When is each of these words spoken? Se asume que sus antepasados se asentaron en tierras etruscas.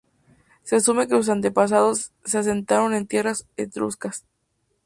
Se 0.63 0.77
asume 0.77 1.07
que 1.07 1.15
sus 1.15 1.29
antepasados 1.29 2.11
se 2.25 2.39
asentaron 2.39 2.95
en 2.95 3.05
tierras 3.05 3.45
etruscas. 3.55 4.25